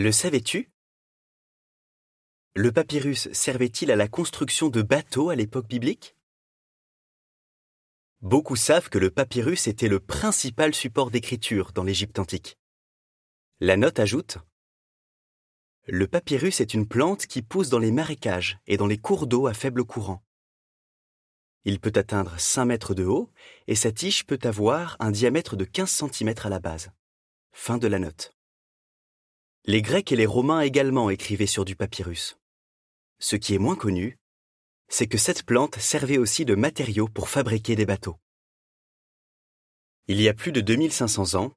Le 0.00 0.12
savais-tu? 0.12 0.70
Le 2.54 2.70
papyrus 2.70 3.32
servait-il 3.32 3.90
à 3.90 3.96
la 3.96 4.06
construction 4.06 4.68
de 4.68 4.80
bateaux 4.80 5.28
à 5.28 5.34
l'époque 5.34 5.66
biblique? 5.66 6.14
Beaucoup 8.20 8.54
savent 8.54 8.90
que 8.90 8.98
le 8.98 9.10
papyrus 9.10 9.66
était 9.66 9.88
le 9.88 9.98
principal 9.98 10.72
support 10.72 11.10
d'écriture 11.10 11.72
dans 11.72 11.82
l'Égypte 11.82 12.20
antique. 12.20 12.60
La 13.58 13.76
note 13.76 13.98
ajoute 13.98 14.38
Le 15.88 16.06
papyrus 16.06 16.60
est 16.60 16.74
une 16.74 16.86
plante 16.86 17.26
qui 17.26 17.42
pousse 17.42 17.68
dans 17.68 17.80
les 17.80 17.90
marécages 17.90 18.60
et 18.68 18.76
dans 18.76 18.86
les 18.86 18.98
cours 18.98 19.26
d'eau 19.26 19.48
à 19.48 19.52
faible 19.52 19.84
courant. 19.84 20.24
Il 21.64 21.80
peut 21.80 21.94
atteindre 21.96 22.38
5 22.38 22.66
mètres 22.66 22.94
de 22.94 23.04
haut 23.04 23.32
et 23.66 23.74
sa 23.74 23.90
tige 23.90 24.26
peut 24.26 24.38
avoir 24.44 24.96
un 25.00 25.10
diamètre 25.10 25.56
de 25.56 25.64
15 25.64 25.90
cm 25.90 26.34
à 26.44 26.50
la 26.50 26.60
base. 26.60 26.92
Fin 27.50 27.78
de 27.78 27.88
la 27.88 27.98
note. 27.98 28.37
Les 29.70 29.82
Grecs 29.82 30.12
et 30.12 30.16
les 30.16 30.24
Romains 30.24 30.62
également 30.62 31.10
écrivaient 31.10 31.44
sur 31.44 31.66
du 31.66 31.76
papyrus. 31.76 32.38
Ce 33.18 33.36
qui 33.36 33.54
est 33.54 33.58
moins 33.58 33.76
connu, 33.76 34.16
c'est 34.88 35.06
que 35.06 35.18
cette 35.18 35.42
plante 35.42 35.76
servait 35.78 36.16
aussi 36.16 36.46
de 36.46 36.54
matériau 36.54 37.06
pour 37.06 37.28
fabriquer 37.28 37.76
des 37.76 37.84
bateaux. 37.84 38.16
Il 40.06 40.22
y 40.22 40.28
a 40.30 40.32
plus 40.32 40.52
de 40.52 40.62
2500 40.62 41.34
ans, 41.38 41.52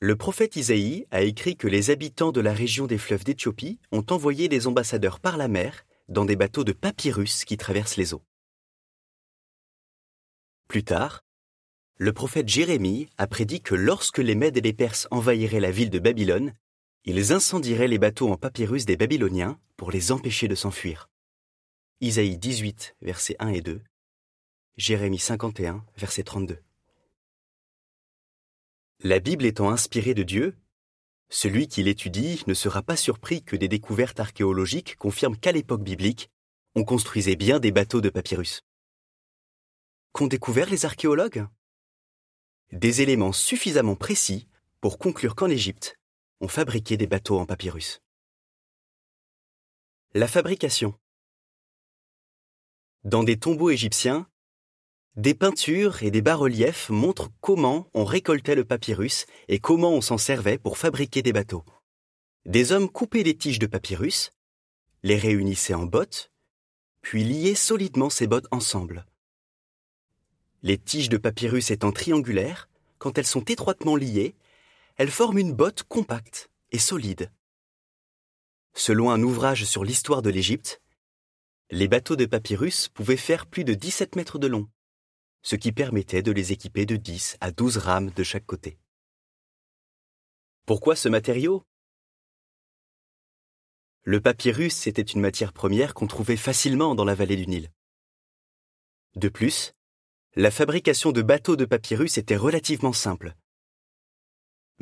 le 0.00 0.16
prophète 0.16 0.56
Isaïe 0.56 1.06
a 1.10 1.20
écrit 1.20 1.58
que 1.58 1.68
les 1.68 1.90
habitants 1.90 2.32
de 2.32 2.40
la 2.40 2.54
région 2.54 2.86
des 2.86 2.96
fleuves 2.96 3.24
d'Éthiopie 3.24 3.78
ont 3.90 4.06
envoyé 4.08 4.48
des 4.48 4.66
ambassadeurs 4.66 5.20
par 5.20 5.36
la 5.36 5.48
mer 5.48 5.84
dans 6.08 6.24
des 6.24 6.36
bateaux 6.36 6.64
de 6.64 6.72
papyrus 6.72 7.44
qui 7.44 7.58
traversent 7.58 7.98
les 7.98 8.14
eaux. 8.14 8.24
Plus 10.68 10.84
tard, 10.84 11.22
le 11.98 12.14
prophète 12.14 12.48
Jérémie 12.48 13.10
a 13.18 13.26
prédit 13.26 13.60
que 13.60 13.74
lorsque 13.74 14.20
les 14.20 14.36
Mèdes 14.36 14.56
et 14.56 14.62
les 14.62 14.72
Perses 14.72 15.06
envahiraient 15.10 15.60
la 15.60 15.70
ville 15.70 15.90
de 15.90 15.98
Babylone, 15.98 16.54
ils 17.04 17.32
incendieraient 17.32 17.88
les 17.88 17.98
bateaux 17.98 18.30
en 18.30 18.36
papyrus 18.36 18.86
des 18.86 18.96
Babyloniens 18.96 19.58
pour 19.76 19.90
les 19.90 20.12
empêcher 20.12 20.46
de 20.46 20.54
s'enfuir. 20.54 21.08
Isaïe 22.00 22.38
18, 22.38 22.96
versets 23.00 23.36
1 23.40 23.48
et 23.48 23.60
2, 23.60 23.82
Jérémie 24.76 25.18
51, 25.18 25.84
verset 25.96 26.22
32. 26.22 26.58
La 29.00 29.18
Bible 29.18 29.44
étant 29.44 29.70
inspirée 29.70 30.14
de 30.14 30.22
Dieu, 30.22 30.56
celui 31.28 31.66
qui 31.66 31.82
l'étudie 31.82 32.42
ne 32.46 32.54
sera 32.54 32.82
pas 32.82 32.96
surpris 32.96 33.42
que 33.42 33.56
des 33.56 33.68
découvertes 33.68 34.20
archéologiques 34.20 34.96
confirment 34.96 35.36
qu'à 35.36 35.50
l'époque 35.50 35.82
biblique, 35.82 36.30
on 36.74 36.84
construisait 36.84 37.36
bien 37.36 37.58
des 37.58 37.72
bateaux 37.72 38.00
de 38.00 38.10
papyrus. 38.10 38.62
Qu'ont 40.12 40.26
découvert 40.26 40.70
les 40.70 40.84
archéologues? 40.84 41.46
Des 42.70 43.02
éléments 43.02 43.32
suffisamment 43.32 43.96
précis 43.96 44.46
pour 44.80 44.98
conclure 44.98 45.34
qu'en 45.34 45.48
Égypte, 45.48 45.98
on 46.42 46.48
fabriquait 46.48 46.96
des 46.96 47.06
bateaux 47.06 47.38
en 47.38 47.46
papyrus. 47.46 48.02
La 50.12 50.26
fabrication. 50.26 50.98
Dans 53.04 53.22
des 53.22 53.38
tombeaux 53.38 53.70
égyptiens, 53.70 54.28
des 55.14 55.34
peintures 55.34 56.02
et 56.02 56.10
des 56.10 56.20
bas-reliefs 56.20 56.90
montrent 56.90 57.30
comment 57.40 57.88
on 57.94 58.04
récoltait 58.04 58.56
le 58.56 58.64
papyrus 58.64 59.26
et 59.46 59.60
comment 59.60 59.92
on 59.92 60.00
s'en 60.00 60.18
servait 60.18 60.58
pour 60.58 60.78
fabriquer 60.78 61.22
des 61.22 61.32
bateaux. 61.32 61.64
Des 62.44 62.72
hommes 62.72 62.90
coupaient 62.90 63.22
les 63.22 63.36
tiges 63.36 63.60
de 63.60 63.66
papyrus, 63.68 64.32
les 65.04 65.16
réunissaient 65.16 65.74
en 65.74 65.86
bottes, 65.86 66.32
puis 67.02 67.22
liaient 67.22 67.54
solidement 67.54 68.10
ces 68.10 68.26
bottes 68.26 68.48
ensemble. 68.50 69.06
Les 70.64 70.76
tiges 70.76 71.08
de 71.08 71.18
papyrus 71.18 71.70
étant 71.70 71.92
triangulaires, 71.92 72.68
quand 72.98 73.16
elles 73.16 73.26
sont 73.26 73.44
étroitement 73.44 73.94
liées, 73.94 74.34
elles 74.96 75.10
forment 75.10 75.38
une 75.38 75.52
botte 75.52 75.82
compacte 75.84 76.50
et 76.70 76.78
solide. 76.78 77.32
Selon 78.74 79.10
un 79.10 79.22
ouvrage 79.22 79.64
sur 79.64 79.84
l'histoire 79.84 80.22
de 80.22 80.30
l'Égypte, 80.30 80.80
les 81.70 81.88
bateaux 81.88 82.16
de 82.16 82.26
papyrus 82.26 82.88
pouvaient 82.88 83.16
faire 83.16 83.46
plus 83.46 83.64
de 83.64 83.74
17 83.74 84.16
mètres 84.16 84.38
de 84.38 84.46
long, 84.46 84.68
ce 85.42 85.56
qui 85.56 85.72
permettait 85.72 86.22
de 86.22 86.32
les 86.32 86.52
équiper 86.52 86.86
de 86.86 86.96
10 86.96 87.36
à 87.40 87.50
12 87.50 87.78
rames 87.78 88.10
de 88.10 88.22
chaque 88.22 88.46
côté. 88.46 88.78
Pourquoi 90.66 90.96
ce 90.96 91.08
matériau? 91.08 91.64
Le 94.04 94.20
papyrus 94.20 94.86
était 94.86 95.02
une 95.02 95.20
matière 95.20 95.52
première 95.52 95.94
qu'on 95.94 96.06
trouvait 96.06 96.36
facilement 96.36 96.94
dans 96.94 97.04
la 97.04 97.14
vallée 97.14 97.36
du 97.36 97.46
Nil. 97.46 97.70
De 99.14 99.28
plus, 99.28 99.74
la 100.34 100.50
fabrication 100.50 101.12
de 101.12 101.22
bateaux 101.22 101.56
de 101.56 101.64
papyrus 101.64 102.16
était 102.16 102.36
relativement 102.36 102.92
simple. 102.92 103.34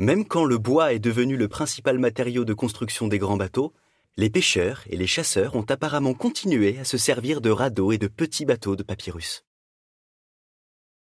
Même 0.01 0.27
quand 0.27 0.47
le 0.47 0.57
bois 0.57 0.95
est 0.95 0.99
devenu 0.99 1.37
le 1.37 1.47
principal 1.47 1.99
matériau 1.99 2.47
de 2.47 2.55
construction 2.55 3.07
des 3.07 3.19
grands 3.19 3.37
bateaux, 3.37 3.75
les 4.17 4.31
pêcheurs 4.31 4.83
et 4.87 4.97
les 4.97 5.07
chasseurs 5.07 5.57
ont 5.57 5.67
apparemment 5.69 6.15
continué 6.15 6.79
à 6.79 6.85
se 6.85 6.97
servir 6.97 7.43
de 7.43 7.51
radeaux 7.51 7.93
et 7.93 7.99
de 7.99 8.09
petits 8.09 8.47
bateaux 8.47 8.77
de 8.77 8.83
papyrus. 8.83 9.45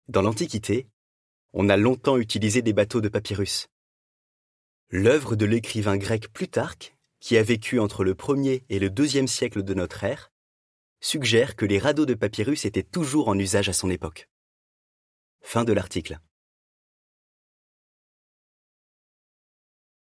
Dans 0.09 0.23
l'Antiquité, 0.23 0.89
on 1.53 1.69
a 1.69 1.77
longtemps 1.77 2.17
utilisé 2.17 2.63
des 2.63 2.73
bateaux 2.73 3.03
de 3.03 3.11
papyrus. 3.11 3.69
L'œuvre 4.89 5.37
de 5.37 5.45
l'écrivain 5.45 5.99
grec 5.99 6.33
Plutarque, 6.33 6.97
qui 7.21 7.37
a 7.37 7.43
vécu 7.43 7.81
entre 7.81 8.05
le 8.05 8.15
1er 8.15 8.63
et 8.71 8.79
le 8.79 8.89
2e 8.89 9.27
siècle 9.27 9.65
de 9.65 9.75
notre 9.75 10.03
ère, 10.03 10.33
suggère 11.03 11.57
que 11.57 11.67
les 11.67 11.79
radeaux 11.79 12.07
de 12.07 12.15
papyrus 12.15 12.65
étaient 12.65 12.83
toujours 12.85 13.29
en 13.29 13.39
usage 13.39 13.69
à 13.69 13.75
son 13.75 13.91
époque. 13.91 14.31
Fin 15.43 15.65
de 15.65 15.75
l'article. 15.75 16.21